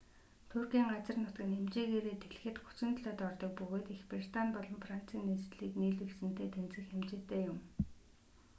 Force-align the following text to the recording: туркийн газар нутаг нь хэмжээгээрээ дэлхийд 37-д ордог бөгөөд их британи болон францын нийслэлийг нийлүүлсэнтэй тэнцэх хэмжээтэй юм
туркийн 0.51 0.87
газар 0.93 1.17
нутаг 1.19 1.45
нь 1.49 1.55
хэмжээгээрээ 1.57 2.15
дэлхийд 2.17 2.55
37-д 2.67 3.19
ордог 3.29 3.51
бөгөөд 3.57 3.85
их 3.95 4.01
британи 4.11 4.53
болон 4.57 4.77
францын 4.85 5.21
нийслэлийг 5.27 5.73
нийлүүлсэнтэй 5.81 6.49
тэнцэх 6.53 6.83
хэмжээтэй 6.89 7.41
юм 7.51 7.59